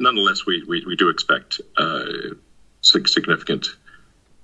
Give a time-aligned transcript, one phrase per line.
[0.00, 2.34] nonetheless, we, we, we do expect uh,
[2.82, 3.76] significant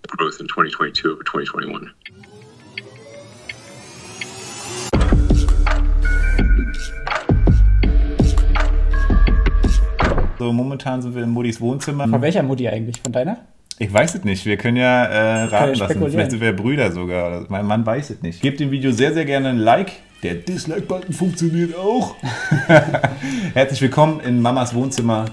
[0.06, 1.90] growth in 2022 over 2021.
[10.38, 12.08] So, momentan sind wir in Muttis Wohnzimmer.
[12.08, 13.00] Von welcher Mutti eigentlich?
[13.00, 13.46] Von deiner?
[13.78, 14.44] Ich weiß es nicht.
[14.44, 16.10] Wir können ja äh, raten ja lassen.
[16.10, 17.46] Vielleicht sind wir Brüder sogar.
[17.48, 18.40] Mein Mann weiß es nicht.
[18.42, 19.92] Gebt dem Video sehr, sehr gerne ein Like.
[20.22, 22.14] Der Dislike-Button funktioniert auch.
[23.54, 25.26] Herzlich willkommen in Mamas Wohnzimmer.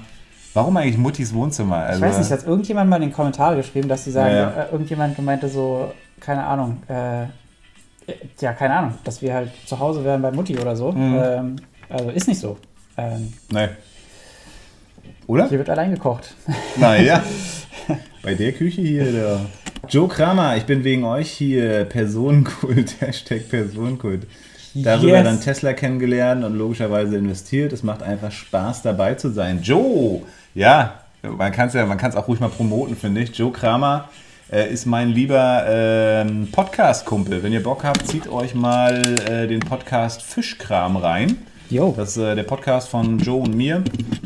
[0.53, 1.77] Warum eigentlich Muttis Wohnzimmer?
[1.77, 4.41] Also, ich weiß nicht, hat irgendjemand mal in den Kommentaren geschrieben, dass sie sagen, Ja,
[4.51, 4.63] ja.
[4.63, 7.25] äh, irgendjemand meinte so, keine Ahnung, äh,
[8.39, 10.91] ja, keine Ahnung, dass wir halt zu Hause wären bei Mutti oder so.
[10.91, 11.19] Mhm.
[11.23, 11.55] Ähm,
[11.89, 12.57] also ist nicht so.
[12.97, 13.67] Ähm, Nee.
[15.27, 15.47] Oder?
[15.47, 16.33] hier wird allein gekocht.
[16.77, 17.21] Naja.
[18.23, 19.39] Bei der Küche hier, da.
[19.87, 24.25] Joe Kramer, ich bin wegen euch hier Personenkult, Hashtag Personenkult.
[24.75, 25.23] Darüber Yes.
[25.23, 27.73] dann Tesla kennengelernt und logischerweise investiert.
[27.73, 29.61] Es macht einfach Spaß dabei zu sein.
[29.61, 30.21] Joe,
[30.53, 33.35] ja, man kann es ja, man kann es auch ruhig mal promoten, finde ich.
[33.37, 34.09] Joe Kramer
[34.51, 37.43] äh, ist mein lieber ähm, Podcast-Kumpel.
[37.43, 41.37] Wenn ihr Bock habt, zieht euch mal äh, den Podcast Fischkram rein.
[41.69, 41.93] Jo.
[41.95, 43.83] Das ist äh, der Podcast von Joe und mir.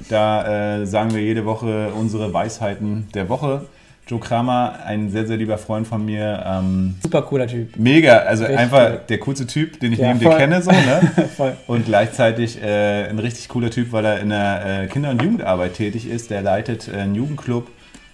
[0.09, 3.65] Da äh, sagen wir jede Woche unsere Weisheiten der Woche.
[4.07, 6.43] Joe Kramer, ein sehr, sehr lieber Freund von mir.
[6.45, 7.77] Ähm, Super cooler Typ.
[7.77, 8.99] mega, also Richtig einfach cool.
[9.07, 10.37] der coolste Typ, den ich Ja, neben dir voll.
[10.37, 10.61] kenne.
[10.61, 11.11] So, ne?
[11.37, 11.53] Voll.
[11.67, 15.75] Und gleichzeitig äh, ein richtig cooler Typ, weil er in der äh, Kinder- und Jugendarbeit
[15.75, 16.29] tätig ist.
[16.31, 17.69] Der leitet äh, einen Jugendclub.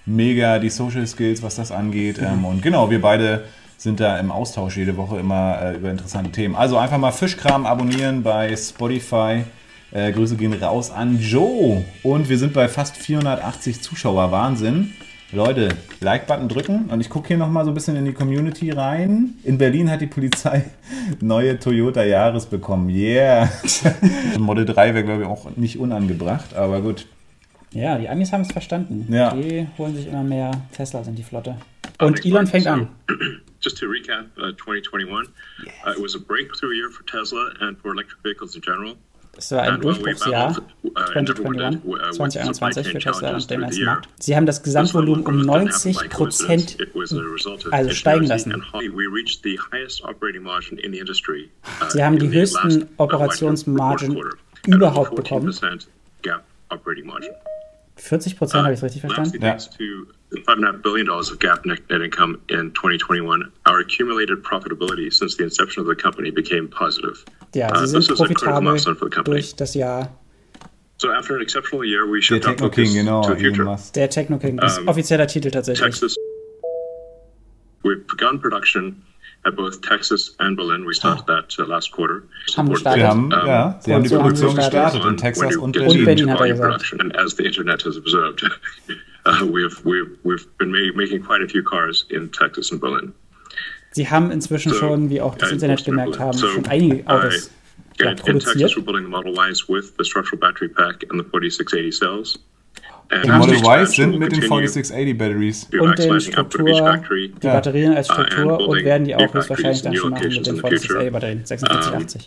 [0.05, 2.19] Mega die Social Skills, was das angeht.
[2.21, 2.27] Mhm.
[2.33, 3.45] Ähm, und genau, wir beide
[3.77, 6.55] sind da im Austausch jede Woche immer äh, über interessante Themen.
[6.55, 9.43] Also einfach mal Fischkram abonnieren bei Spotify.
[9.91, 11.83] Äh, Grüße gehen raus an Joe.
[12.03, 14.31] Und wir sind bei fast 480 Zuschauer.
[14.31, 14.93] Wahnsinn.
[15.31, 16.89] Leute, Like-Button drücken.
[16.89, 19.35] Und ich gucke hier nochmal so ein bisschen in die Community rein.
[19.43, 20.71] In Berlin hat die Polizei
[21.21, 22.89] neue Toyota Yaris bekommen.
[22.89, 23.47] Yeah.
[24.39, 26.55] Model 3 wäre, glaube ich, auch nicht unangebracht.
[26.55, 27.05] Aber gut.
[27.71, 29.13] Ja, die Amis haben es verstanden.
[29.13, 29.35] Ja.
[29.35, 31.57] Die holen sich immer mehr Teslas in die Flotte.
[31.99, 32.87] Und Elon fängt an.
[33.61, 35.27] Just to recap, uh, 2021,
[35.85, 38.95] uh, it was a breakthrough year for Tesla and for electric vehicles in general.
[39.39, 42.75] Es war ein we Durchbruchsjahr battled, uh, and everyone 2021, did, uh, with supply 2021
[42.75, 44.09] chain für Tesla und den ganzen Markt.
[44.19, 46.75] Sie haben das Gesamtvolumen um This level of growth 90 didn't happen by coincidence.
[46.75, 48.63] Prozent of also steigen lassen.
[51.81, 54.21] uh, Sie haben die höchsten uh, Operationsmargen
[54.67, 55.51] überhaupt bekommen.
[55.51, 55.87] 14%
[56.21, 57.31] GAAP operating margin.
[57.95, 59.39] 40 Prozent, habe ich es richtig verstanden?
[60.31, 65.11] Lastly, thanks to $5.5 billion of GAAP net, net income in 2021, our accumulated profitability
[65.11, 67.23] since the inception of the company became positive.
[67.53, 69.37] Ja, Uh, this is a critical milestone for the company.
[69.37, 70.09] durch das Jahr.
[70.97, 73.21] So after an exceptional year, we Der shift our Techno King, focus genau.
[73.23, 73.65] to the Elon future.
[73.65, 73.93] Musk.
[73.93, 75.85] Der Techno King, das ist Ähm, offizieller Titel tatsächlich.
[75.85, 76.15] Texas.
[77.83, 79.01] We've begun production
[79.45, 80.85] at both Texas and Berlin.
[80.85, 82.23] We started that uh, last quarter.
[82.57, 82.99] Haben Support- gestartet.
[83.01, 85.01] Wir haben, Ähm, ja, sie haben die Produktion Produktion gestartet.
[85.01, 85.91] gestartet in Texas When und Berlin.
[85.91, 86.93] into Berlin, hat er gesagt.
[86.99, 88.43] and as the internet has observed,
[89.25, 93.13] uh, we've, we've, we've been ma- making quite a few cars in Texas and Berlin.
[93.91, 97.47] Sie haben inzwischen So, schon, wie auch das Internet gemerkt haben, So, schon einige Autos
[97.47, 101.03] uh, ja, in, in Texas, we're building the Model Ys with the structural battery pack
[101.09, 102.39] and the 4680 cells.
[103.11, 105.67] And Die Model the Y expansion sind will mit den 4680 Batteries.
[105.71, 107.27] we're Und den maximizing output of Struktur, factory.
[107.29, 109.93] die Batterien als uh, and Struktur und building werden die new auch höchstwahrscheinlich factories dann
[109.93, 110.99] in schon machen mit den in the future.
[111.01, 111.45] 46A-Batterien, um,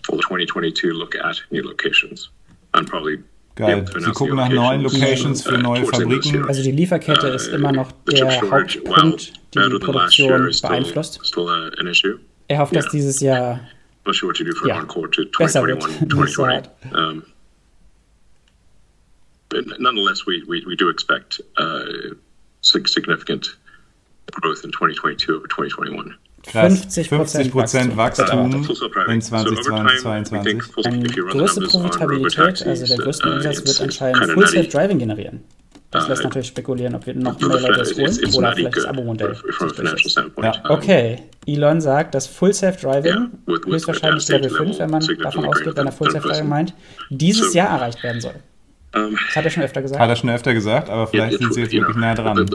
[0.03, 2.30] for 2022 look at new locations
[2.72, 3.22] and probably be
[3.54, 3.84] Geil.
[3.98, 6.46] Sie gucken nach neuen locations, für uh, neue Fabriken.
[6.48, 11.20] Also die Lieferkette ist immer noch der Hauptpunkt, die better die Produktion beeinflusst.
[11.26, 12.18] still a, an issue.
[12.48, 13.60] Er hofft, dass dieses Jahr
[14.04, 14.84] Ja,
[15.38, 15.82] besser wird.
[15.82, 17.22] 2021, Nicht so 2020.
[19.48, 22.14] But nonetheless, we, we, we do expect uh,
[22.62, 23.58] sig- significant
[24.30, 26.14] growth in 2022 over 2021.
[26.44, 26.72] Krass.
[26.72, 27.08] 50%
[27.50, 27.97] 50% Wachstum.
[27.97, 29.14] Wachstum self-driving.
[29.14, 30.42] in So over time, we 2022.
[30.42, 34.48] think full- eine größte Profitabilität, also robotaxis, der größte uh, Umsatz wird anscheinend Full nutty.
[34.48, 35.44] Self-Driving generieren.
[35.92, 38.84] Das Uh, lässt natürlich spekulieren, ob wir noch mehr Leute das holen oder vielleicht das
[38.86, 39.36] Abo-Modell.
[40.42, 40.53] Ja.
[40.70, 42.54] Okay, Elon sagt, dass Full
[43.47, 46.22] with- with höchstwahrscheinlich Level safety 5, wenn man davon ausgeht, wenn er Full greater than
[46.22, 46.74] Self-Driving meint,
[47.10, 48.34] dieses Jahr erreicht werden soll.
[48.94, 50.00] Um, Das hat er schon öfter gesagt.
[50.00, 52.48] Hat er schon öfter gesagt, aber vielleicht sind sie jetzt wirklich nah dran.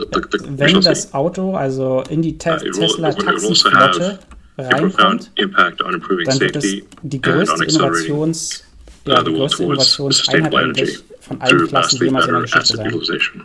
[0.48, 4.18] Wenn das Auto also in die Tesla also Taxiflotte
[4.56, 8.64] reinkommt, profound impact on improving dann wird es safety die größte Innovations,
[9.06, 13.44] ja, die größte Innovationseinheit eigentlich von allen Klassen jemals in der Geschichte sein.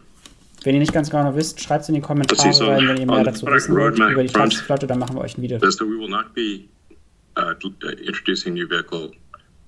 [0.63, 3.24] Wenn ihr nicht ganz genau wisst, schreibt es in die Kommentare rein, wenn ihr mehr
[3.24, 5.57] dazu wissen wollt über die Taxiflotte, dann machen wir euch ein Video.
[5.57, 6.66] is that we will not be
[7.38, 7.54] uh,
[8.06, 9.12] introducing new vehicle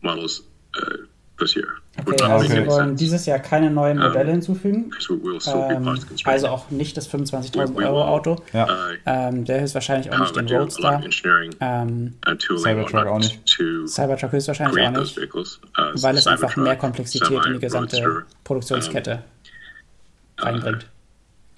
[0.01, 0.43] models
[0.77, 1.05] uh,
[1.37, 2.95] Okay, also any wollen sense.
[3.03, 4.89] dieses Jahr keine neuen Modelle hinzufügen.
[4.89, 8.03] Because we will still be Ähm, also auch nicht das 25.000 We- we Euro will,
[8.03, 8.35] Auto.
[8.53, 8.65] Ja.
[8.65, 8.69] uh,
[9.05, 11.01] Ähm, der ist wahrscheinlich auch nicht however, den Roadster.
[11.59, 13.41] Ähm, tooling Cybertruck auch nicht.
[13.87, 15.17] Cybertruck höchstwahrscheinlich auch nicht.
[15.17, 15.43] Uh,
[15.95, 19.23] weil es einfach mehr Komplexität in die gesamte Produktionskette
[20.37, 20.87] reinbringt.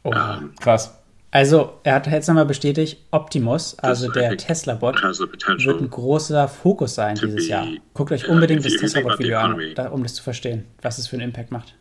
[0.04, 0.14] Oh.
[0.60, 0.97] Krass.
[1.30, 6.96] Also, er hat jetzt nochmal bestätigt, Optimus, also der Tesla-Bot, the wird ein großer Fokus
[6.96, 7.68] sein dieses Jahr.
[7.94, 9.60] Guckt euch unbedingt das Tesla-Bot-Video an,
[9.92, 11.76] um das zu verstehen, was es für einen Impact macht.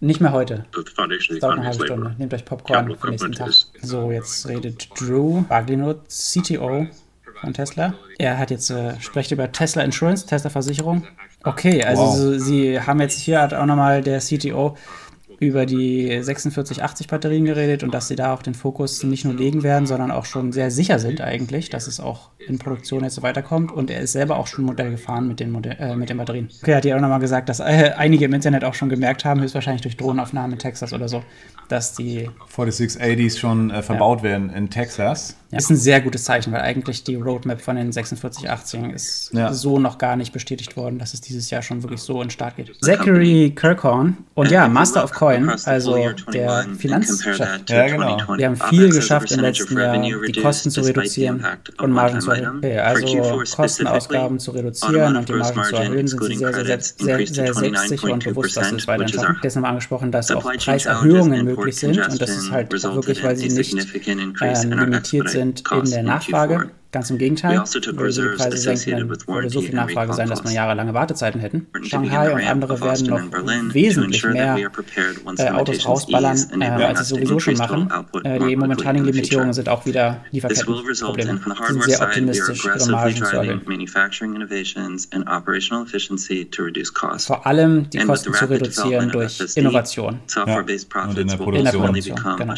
[0.00, 0.64] Nicht mehr heute.
[0.76, 2.14] Es dauert eine halbe Stunde.
[2.18, 3.50] Nehmt euch Popcorn für den nächsten Tag.
[3.82, 6.86] So, jetzt redet Drew Baglino, CTO
[7.40, 7.94] von Tesla.
[8.18, 11.06] Er hat jetzt, äh, spricht über Tesla Insurance, Tesla Versicherung.
[11.42, 12.40] Okay, also Wow.
[12.40, 14.76] sie haben jetzt hier hat auch nochmal der CTO
[15.40, 19.62] über die 4680 Batterien geredet und dass sie da auch den Fokus nicht nur legen
[19.62, 23.22] werden, sondern auch schon sehr sicher sind eigentlich, dass es auch in Produktion jetzt so
[23.22, 23.70] weiterkommt.
[23.70, 26.48] Und er ist selber auch schon Modell gefahren mit den, Modell, äh, mit den Batterien.
[26.62, 29.24] Okay, er hat ja auch nochmal gesagt, dass äh, einige im Internet auch schon gemerkt
[29.24, 31.22] haben, höchstwahrscheinlich durch Drohnenaufnahmen in Texas oder so,
[31.68, 35.36] dass die 4680s schon äh, verbaut werden in Texas.
[35.50, 35.58] ja.
[35.58, 39.52] Ist ein sehr gutes Zeichen, weil eigentlich die Roadmap von den 4680 ist Ja.
[39.52, 42.30] so noch gar nicht bestätigt worden, dass es dieses Jahr schon wirklich so in den
[42.30, 42.72] Start geht.
[42.82, 45.96] Zachary Kirkhorn und ja, Master of Coin, also
[46.32, 47.38] der Finanzchef.
[47.68, 48.18] Ja, genau.
[48.36, 51.44] Wir haben viel geschafft im letzten Jahr, die Kosten zu reduzieren
[51.78, 52.58] und Margen zu erhöhen.
[52.58, 57.26] Okay, also Kostenausgaben zu reduzieren und die Margen zu erhöhen, sind sie sehr, sehr, sehr,
[57.26, 59.36] sehr, sehr selbstsicher und bewusst, dass sie es weiterhin schaffen.
[59.42, 63.48] Jetzt nochmal angesprochen, dass auch Preiserhöhungen möglich sind und das ist halt wirklich, weil sie
[63.48, 63.74] nicht
[64.06, 66.70] ähm, limitiert sind in der Nachfrage.
[66.90, 70.28] Ganz im Gegenteil, also würde sie die Preise senken, dann würde so viel Nachfrage sein,
[70.28, 71.66] dass man jahrelange Wartezeiten hätten.
[71.82, 74.56] Shanghai und andere werden noch wesentlich mehr
[75.36, 77.90] äh, Autos rausballern, äh, als sie sowieso schon machen.
[78.24, 81.40] Äh, die momentanigen Limitierungen sind auch wieder Lieferkettenprobleme.
[81.68, 83.60] sind sehr optimistisch, ihre Margen zu erhöhen.
[87.18, 90.20] Vor allem die Kosten zu rapid reduzieren development of durch Innovation.
[90.34, 90.60] Ja,
[91.04, 92.54] und in der will In der Produktion, genau.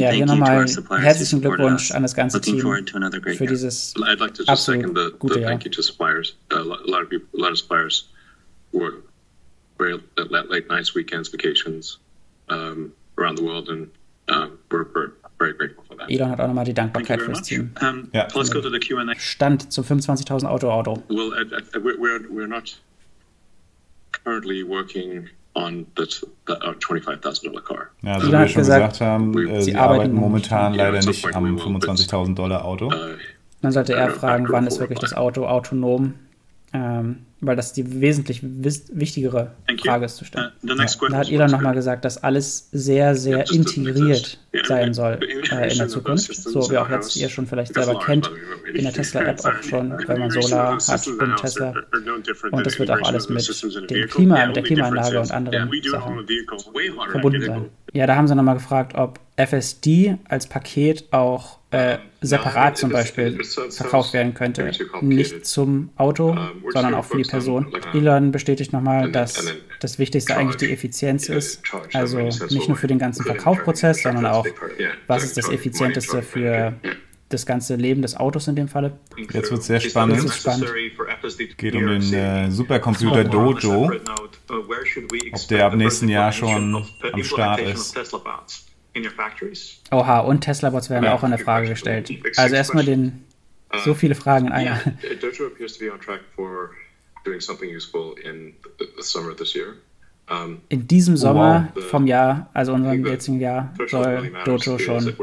[0.00, 2.54] Ja, hier thank you to nochmal our suppliers who herzlichen Glückwunsch an das ganze Looking
[2.54, 3.59] Team forward to another great für year.
[3.60, 5.48] Dieses I'd like to just second the, the Jahr.
[5.50, 6.34] thank you to suppliers.
[6.50, 8.08] A lot, a lot of people, a lot of suppliers
[8.72, 9.04] work
[9.78, 11.98] very late, late nights, weekends, vacations
[12.48, 13.90] um, around the world, and
[14.28, 16.10] um, we're, we're very grateful for that.
[16.10, 17.42] Elon hat auch nochmal die Thank you Dankbarkeit very fürs.
[17.42, 17.74] Team.
[17.80, 18.28] Um, Yeah.
[18.34, 19.14] Let's go to the Q&A.
[19.18, 21.02] Stand zum 25.000 Auto Auto.
[21.08, 22.76] Well, I, I, we're, we're, we're not
[24.12, 26.06] currently working on the,
[26.46, 27.90] the uh, $25,000 car.
[28.02, 30.14] Ja, also wie Elon wir hat schon gesagt, gesagt haben, äh, sie sie arbeiten arbeiten
[30.14, 32.88] momentan leider at some nicht am we will, 25.000 Dollar Auto.
[32.88, 33.16] Uh,
[33.62, 36.14] Dann sollte er fragen, wann ist wirklich das Auto autonom,
[36.72, 39.52] ähm, weil das die wesentlich wichtigere.
[39.82, 40.50] Frage ist zu uh, stellen.
[40.62, 45.18] next Da hat Elon nochmal gesagt, dass alles sehr, sehr integriert sein soll
[45.50, 46.34] äh, in der Zukunft.
[46.34, 48.30] So wie auch jetzt ihr schon vielleicht selber kennt,
[48.72, 51.74] in der Tesla-App auch schon, wenn man Solar hat und Tesla.
[52.50, 54.08] Und das wird auch alles mit dem.
[54.08, 56.26] Klima, mit der Klimaanlage und anderen Sachen
[57.10, 57.64] verbunden sein.
[57.92, 63.38] Ja, da haben sie nochmal gefragt, ob FSD als Paket auch äh, separat zum Beispiel
[63.70, 64.72] verkauft werden könnte.
[65.00, 66.36] Nicht zum Auto,
[66.70, 67.72] sondern auch für die Person.
[67.94, 71.62] Elon bestätigt nochmal, dass das Wichtigste eigentlich die Effizienz ist.
[71.92, 74.46] Also nicht nur für den ganzen Verkaufsprozess, sondern auch,
[75.06, 76.74] was ist das Effizienteste für
[77.30, 78.98] das ganze Leben des Autos in dem Falle.
[79.32, 80.28] Jetzt wird's sehr spannend.
[80.32, 80.66] Spannend.
[81.56, 83.92] Geht um den äh, Supercomputer Dojo,
[84.48, 87.96] ob der ab nächsten Jahr schon am Start ist.
[89.90, 92.10] Oha, und Tesla-Bots werden auch in der Frage gestellt.
[92.36, 93.24] Also erstmal den
[93.84, 94.80] so viele Fragen in einer.
[94.84, 96.70] Yeah, Dojo appears to be on track for
[97.24, 99.76] doing something useful in the, summer this year.
[100.28, 105.14] Um, In diesem Sommer vom Jahr, also unserem jetzigen Jahr, soll Dojo schon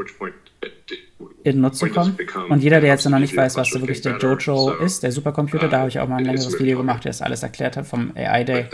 [1.44, 2.18] in Nutzung kommen.
[2.50, 5.12] Und jeder, der jetzt noch nicht weiß, was da wirklich der Dojo so, ist, der
[5.12, 7.76] Supercomputer, da habe ich auch mal ein uh, längeres Video gemacht, der das alles erklärt
[7.76, 8.66] hat vom AI Day.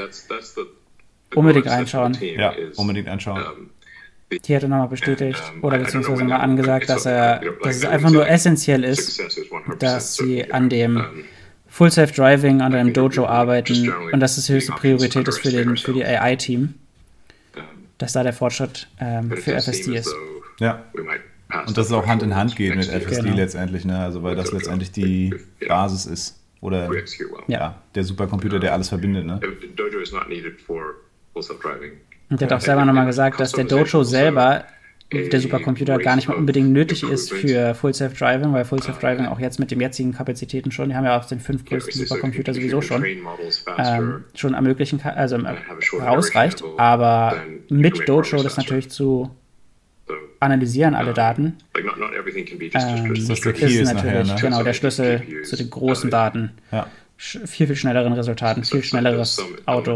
[1.35, 2.17] Unbedingt reinschauen.
[2.21, 3.71] Ja, unbedingt anschauen.
[4.45, 7.85] Hier hat er nochmal bestätigt um, oder beziehungsweise mal that- angesagt, dass er, dass es
[7.85, 11.04] einfach nur essentiell ist, success is 100% dass sie an dem
[11.69, 15.50] Full Self Driving an think Dojo arbeiten und dass es die höchste Priorität ist für,
[15.50, 16.75] den, für die AI-Team,
[17.99, 20.14] dass da der Fortschritt ähm, für FSD ist.
[20.61, 20.85] Ja.
[21.66, 22.88] Und dass es auch Hand in Hand geht mit.
[22.88, 23.37] FSD Genau.
[23.37, 23.99] letztendlich, ne?
[23.99, 25.35] Also weil das letztendlich die
[25.69, 26.40] Basis ist.
[26.61, 26.88] Oder.
[26.93, 27.02] Ja.
[27.47, 29.38] ja, der Supercomputer, der alles verbindet, ne?
[29.76, 30.95] Dojo is not needed for
[31.33, 31.93] full self-driving.
[32.31, 34.64] Und der hat auch selber nochmal gesagt, dass der Dojo selber,
[35.12, 38.99] der Supercomputer, gar nicht mal unbedingt nötig ist für Full Self Driving, weil Full Self
[38.99, 42.07] Driving auch jetzt mit den jetzigen Kapazitäten schon, die haben ja auch den fünf größten
[42.07, 43.04] Supercomputer sowieso schon,
[43.78, 45.38] ähm, schon ermöglichen kann, also
[46.00, 46.64] rausreicht.
[46.78, 47.37] Aber
[47.69, 49.31] mit Dojo das natürlich zu
[50.40, 52.85] analysieren, alle Daten, ähm, Das
[53.31, 54.37] ist nachher, natürlich ne?
[54.40, 56.50] genau der Schlüssel zu den großen Daten.
[56.73, 56.87] Ja.
[57.16, 59.94] Viel, viel schnelleren Resultaten, viel schnelleres Auto.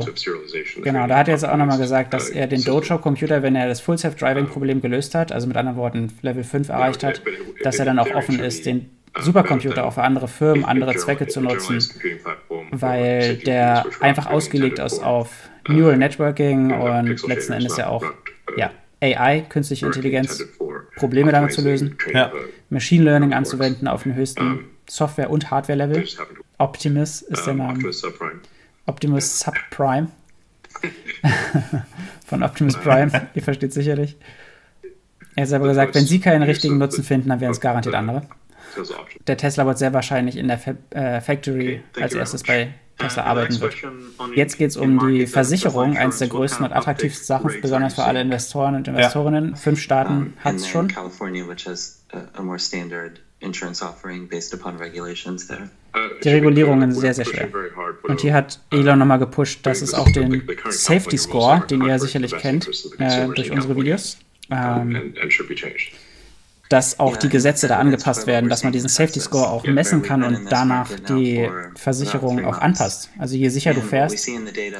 [0.82, 3.80] Genau, da hat er jetzt auch nochmal gesagt, dass er den Dojo-Computer, wenn er das
[3.80, 7.20] Full-Self-Driving-Problem gelöst hat, also mit anderen Worten Level 5 erreicht hat,
[7.64, 11.40] dass er dann auch offen ist, den Supercomputer auch für andere Firmen, andere Zwecke zu
[11.40, 11.82] nutzen,
[12.70, 15.30] weil der einfach ausgelegt ist auf
[15.66, 18.04] Neural Networking und letzten Endes ja auch
[18.56, 18.70] ja,
[19.00, 20.44] AI, künstliche Intelligenz,
[20.96, 22.32] Probleme damit zu lösen, Ja.
[22.70, 26.04] Machine Learning anzuwenden auf dem höchsten Software- und Hardware-Level.
[26.58, 27.72] Optimus ist der Name.
[27.72, 28.40] Optimus Subprime.
[28.86, 30.08] Optimus Subprime.
[32.26, 34.16] Von Optimus Prime, ihr versteht sicherlich.
[35.34, 38.22] Er hat selber gesagt, wenn sie keinen richtigen Nutzen finden, dann wären es garantiert andere.
[39.26, 43.60] Der Tesla wird sehr wahrscheinlich in der Fa äh, Factory als erstes bei Tesla arbeiten
[43.60, 43.76] wird.
[44.34, 48.20] Jetzt geht es um die Versicherung, eins der größten und attraktivsten Sachen, besonders für alle
[48.20, 49.56] Investoren und Investorinnen.
[49.56, 50.92] Fünf Staaten hat and es schon.
[53.40, 55.70] Insurance offering based upon regulations there.
[56.22, 57.48] Die Regulierungen sehr, sehr schwer.
[58.02, 62.36] Und hier hat Elon nochmal gepusht, dass es auch den Safety Score, den ihr sicherlich
[62.36, 62.68] kennt,
[62.98, 64.18] äh, durch unsere Videos,
[64.50, 65.14] ähm,
[66.68, 70.22] dass auch die Gesetze da angepasst werden, dass man diesen Safety Score auch messen kann
[70.22, 73.08] und danach die Versicherung auch anpasst.
[73.18, 74.72] Also je sicher du fährst, uh, the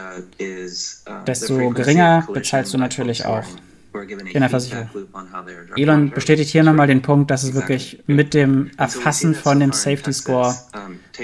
[1.27, 3.45] desto geringer bezahlst du natürlich auch
[3.93, 5.77] driving.
[5.77, 10.13] Elon bestätigt hier nochmal den Punkt, dass es wirklich mit dem Erfassen von dem Safety
[10.13, 10.55] Score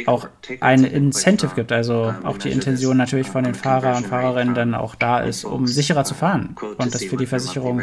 [0.06, 0.28] auch
[0.60, 4.94] ein Incentive gibt, also auch die Intention natürlich von den Fahrer und Fahrerinnen dann auch
[4.94, 7.82] da ist, um sicherer zu fahren und das für die Versicherung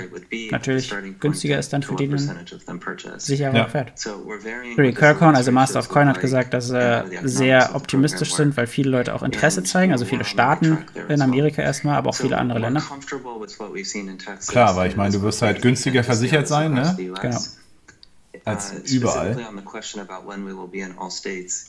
[0.51, 2.17] natürlich günstiger ist dann für die, die
[3.17, 3.67] sicherer Ja.
[3.67, 3.93] fährt.
[4.75, 8.89] Barry Kirkhorn, also Master of Coin, hat gesagt, dass sie sehr optimistisch sind, weil viele
[8.89, 10.77] Leute auch Interesse zeigen, also viele Staaten
[11.09, 12.83] in Amerika erstmal, aber auch viele andere Länder.
[14.47, 16.97] Klar, aber ich meine, du wirst halt günstiger versichert sein, ne?
[17.21, 17.39] Genau.
[18.45, 19.35] Als überall.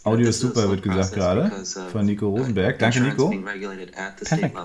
[0.04, 1.50] Audio ist super, wird gesagt gerade,
[1.90, 2.78] von Nico Rosenberg.
[2.78, 3.30] Danke, Nico.
[4.28, 4.56] Perfekt.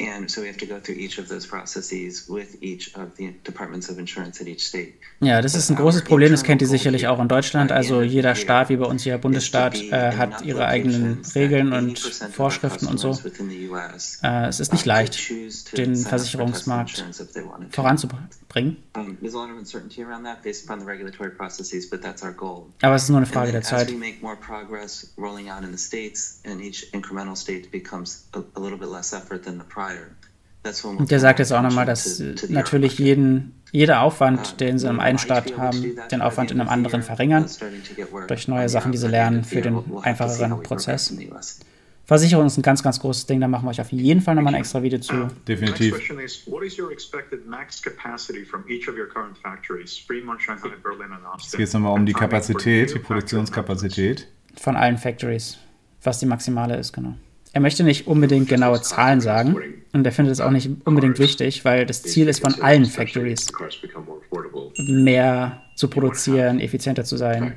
[0.00, 3.32] And so we have to go through each of those processes with each of the
[3.44, 4.94] departments of insurance at each state.
[5.20, 7.70] Ja, das ist ein großes Problem, das kennt ihr sicherlich auch in Deutschland.
[7.70, 12.86] Also jeder Staat, wie bei uns jeder Bundesstaat, äh, hat ihre eigenen Regeln und Vorschriften
[12.86, 13.16] und so.
[14.22, 15.30] Äh, es ist nicht leicht,
[15.76, 17.04] den Versicherungsmarkt
[17.70, 18.76] voranzubringen.
[22.82, 23.94] Aber es ist nur eine Frage der Zeit.
[24.44, 28.88] progress rolling out in the states, and each incremental state becomes a, a little bit
[28.88, 29.64] less effort than the
[30.82, 35.02] Und der sagt jetzt auch nochmal, dass natürlich jeden, jeder Aufwand, den sie im we
[35.02, 37.46] einen would like Staat haben, den Aufwand in einem anderen verringern,
[38.28, 41.10] durch neue Sachen, die sie lernen für den einfacheren Prozess.
[41.10, 41.30] in.
[42.06, 44.54] Versicherung ist ein ganz, ganz großes Ding, da machen wir euch auf jeden Fall nochmal
[44.54, 45.28] ein extra Video zu.
[45.48, 45.96] Definitiv.
[45.96, 46.08] Jetzt
[51.56, 54.28] geht es nochmal um die Kapazität, die Produktionskapazität.
[54.56, 55.58] Von allen Factories,
[56.02, 57.14] was die maximale ist, genau.
[57.54, 59.56] Er möchte nicht unbedingt genaue Zahlen sagen
[59.92, 63.52] und er findet es auch nicht unbedingt wichtig, weil das Ziel ist von allen Factories,
[64.76, 67.56] mehr zu produzieren, effizienter zu sein.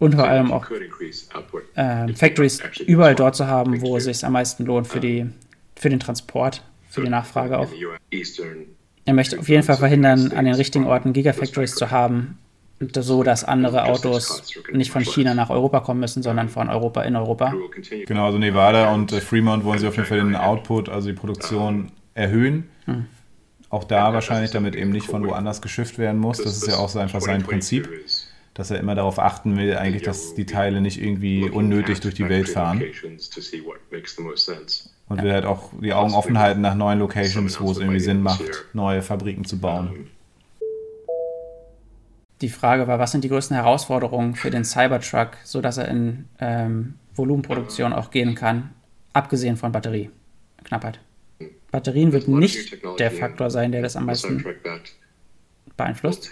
[0.00, 4.64] Und vor allem auch you Factories überall dort zu haben, wo es sich am meisten
[4.64, 5.26] lohnt für, die,
[5.76, 7.70] für den Transport, für die Nachfrage auch.
[9.04, 12.38] Er möchte auf jeden Fall verhindern, an den richtigen Orten Gigafactories zu haben,
[12.80, 17.14] so dass andere Autos nicht von China nach Europa kommen müssen, sondern von Europa in
[17.14, 17.54] Europa.
[18.06, 21.14] Genau, also Nevada und äh, Fremont wollen sie auf jeden Fall den Output, also die
[21.14, 22.68] Produktion erhöhen.
[23.68, 26.38] Auch da wahrscheinlich, damit eben nicht von woanders geschifft werden muss.
[26.38, 27.88] Das ist ja auch so einfach sein Prinzip,
[28.54, 32.28] dass er immer darauf achten will, eigentlich, dass die Teile nicht irgendwie unnötig durch die
[32.28, 32.82] Welt fahren.
[35.08, 38.22] Und will halt auch die Augen offen halten nach neuen Locations, wo es irgendwie Sinn
[38.22, 40.08] macht, neue Fabriken zu bauen.
[42.40, 46.94] Die Frage war, was sind die größten Herausforderungen für den Cybertruck, sodass er in ähm,
[47.14, 48.70] Volumenproduktion auch gehen kann,
[49.12, 51.00] abgesehen von Batterieknappheit.
[51.70, 54.44] Batterien wird nicht der Faktor sein, der das am meisten
[55.76, 56.30] beeinflusst.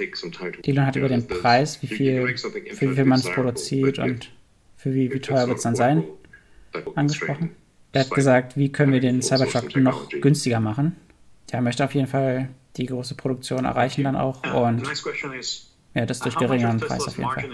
[0.65, 4.31] Elon hat über den Preis, wie viel, für wie viel man es produziert und
[4.77, 6.05] für wie, wie teuer wird es dann sein,
[6.95, 7.50] angesprochen.
[7.93, 10.97] Er hat gesagt, wie können wir den Cybertruck noch günstiger machen.
[11.50, 14.83] Er möchte auf jeden Fall die große Produktion erreichen dann auch Uh, und
[15.95, 17.45] ja, das durch geringeren Preis auf jeden Fall.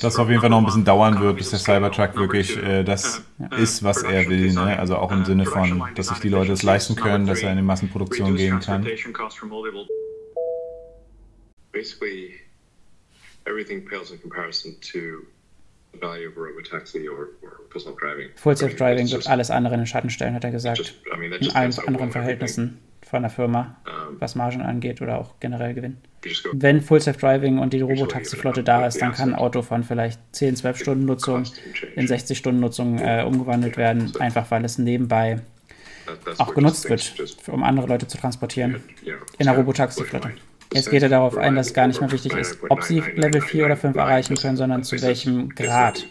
[0.00, 3.22] Das auf jeden Fall noch ein bisschen dauern wird, bis der Cybertruck wirklich äh, das
[3.38, 4.52] uh, ist, was er will.
[4.52, 4.78] Ne?
[4.78, 7.50] Also auch im uh, Sinne von, dass sich die Leute es leisten können, dass er
[7.50, 8.86] in die Massenproduktion gehen kann.
[11.70, 12.34] Basically,
[13.44, 15.26] everything pales in comparison to
[16.00, 16.32] driving.
[18.36, 20.94] Full Self-Driving it's wird alles andere in den Schatten stellen, hat er gesagt.
[21.40, 22.10] In allen anderen.
[22.10, 25.96] Verhältnissen von der Firma, Um, was Margen angeht oder auch generell Gewinn.
[26.52, 30.56] Wenn Full Self-Driving und die Robotaxi-Flotte da ist, dann kann ein Auto von vielleicht 10,
[30.56, 31.44] 12 Stunden Nutzung
[31.94, 35.40] in 60 Stunden Nutzung äh, umgewandelt werden, einfach weil es nebenbei
[36.38, 37.14] auch genutzt wird,
[37.48, 38.82] um andere Leute zu transportieren.
[39.38, 40.32] in der Robotaxi-Flotte.
[40.72, 43.40] Jetzt geht er darauf ein, dass es gar nicht mehr wichtig ist, ob sie Level
[43.40, 46.06] 4 oder 5 erreichen können, sondern zu welchem Grad.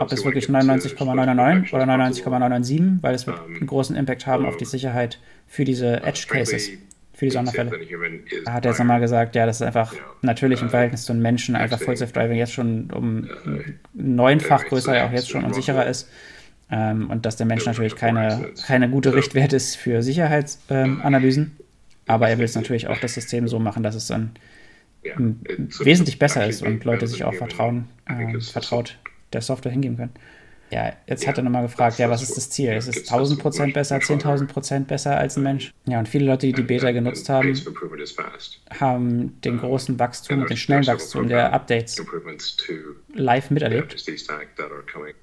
[0.00, 4.64] Ob es wirklich 99,99 oder 99,997, weil es wird einen großen Impact haben auf die
[4.64, 6.70] Sicherheit für diese Edge Cases,
[7.14, 7.70] für die Sonderfälle.
[8.44, 11.22] Da hat er jetzt nochmal gesagt, ja, das ist einfach natürlich im Verhältnis zu einem
[11.22, 13.28] Menschen einfach Full Self Driving jetzt schon um
[13.94, 16.08] neunfach größer, ja auch jetzt schon und sicherer ist.
[16.70, 21.56] Ähm, und dass der Mensch natürlich keine, keine gute Richtwert ist für Sicherheitsanalysen.
[22.06, 24.32] Aber er will es natürlich auch das System so machen, dass es dann
[25.80, 28.98] wesentlich besser ist und Leute sich auch vertrauen, äh, vertraut
[29.32, 30.12] der Software hingeben können.
[30.70, 32.72] Ja, jetzt hat er nochmal gefragt, ja, was ist das Ziel?
[32.72, 35.72] Ist es 1000% besser, 10.000% besser als ein Mensch?
[35.86, 37.54] Ja, und viele Leute, die die Beta genutzt haben,
[38.78, 42.02] haben den großen Wachstum und den schnellen Wachstum der Updates
[43.14, 43.96] live miterlebt.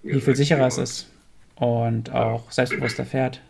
[0.02, 1.08] Wie viel sicherer es ist
[1.58, 3.42] und auch selbstbewusster fährt.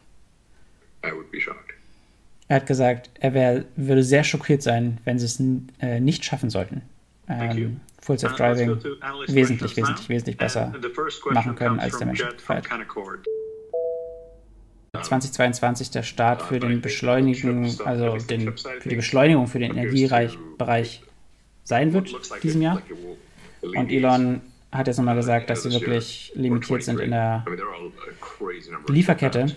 [2.48, 5.40] Er hat gesagt, er wär, würde sehr schockiert sein, wenn sie es
[5.80, 6.84] äh, nicht schaffen sollten.
[7.28, 8.78] Ähm, Full Self Driving
[9.28, 10.74] wesentlich, wesentlich, wesentlich besser
[11.32, 12.68] machen können als der Mensch fährt.
[14.94, 21.04] 2022 der Start für den Beschleunigung, also den, für die Beschleunigung für den Energiebereich
[21.64, 22.82] sein wird diesem Jahr.
[23.62, 24.42] Und Elon
[24.72, 27.46] hat jetzt nochmal gesagt, dass sie wirklich limitiert sind in der
[28.88, 29.48] Lieferkette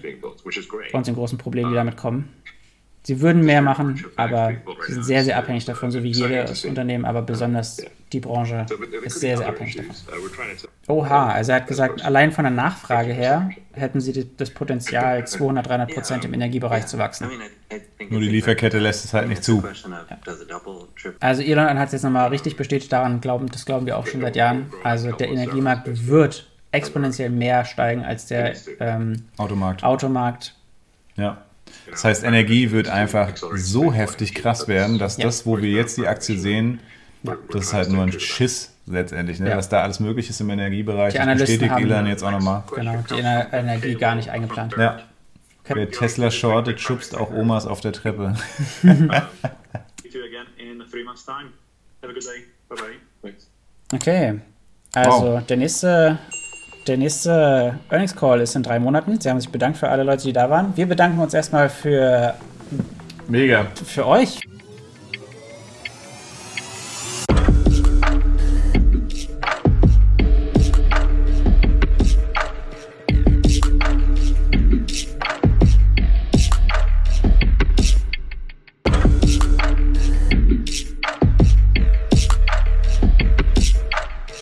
[0.93, 2.33] und den großen Problemen, die damit kommen.
[3.09, 4.53] Sie würden mehr machen, aber
[4.87, 7.79] sie sind sehr, sehr abhängig davon, so wie jedes Unternehmen, aber besonders
[8.13, 8.67] die Branche
[9.03, 9.95] ist sehr, sehr abhängig davon.
[10.89, 15.67] Oha, also er hat gesagt, allein von der Nachfrage her hätten sie das Potenzial, 200,
[15.67, 17.29] 300 Prozent im Energiebereich zu wachsen.
[18.11, 19.65] Nur die Lieferkette lässt es halt nicht zu.
[19.65, 20.19] Ja.
[21.19, 24.21] Also Elon hat es jetzt nochmal richtig bestätigt daran, glauben, das glauben wir auch schon
[24.21, 24.71] seit Jahren.
[24.85, 29.83] Also der Energiemarkt wird exponentiell mehr steigen als der ähm, Automarkt.
[29.83, 30.55] Automarkt.
[31.17, 31.39] Ja.
[31.91, 36.07] Das heißt, Energie wird einfach so heftig krass werden, dass das, wo wir jetzt die
[36.07, 36.81] Aktie sehen,
[37.23, 39.51] das ist halt nur ein Schiss letztendlich, ne?
[39.51, 39.57] Ja.
[39.57, 41.13] was da alles möglich ist im Energiebereich.
[41.13, 42.63] Die Das Analysten bestätigt haben- Elon jetzt auch nochmal.
[42.75, 44.75] Genau, die Ener Energie gar nicht eingeplant.
[44.79, 45.01] Ja.
[45.71, 48.35] Wer Tesla shortet, schubst auch Omas auf der Treppe.
[48.83, 49.03] Meet
[50.15, 51.51] you again in three months' time.
[52.03, 52.45] Have a good day.
[52.71, 52.79] Bye
[53.23, 53.33] bye.
[53.93, 54.41] Okay,
[54.95, 56.19] also der nächste,
[56.89, 59.21] der nächste Earnings Call ist in drei Monaten.
[59.21, 60.73] Sie haben sich bedankt für alle Leute, die da waren.
[60.75, 62.35] Wir bedanken uns erstmal für,
[63.29, 63.67] Mega.
[63.85, 64.48] für euch.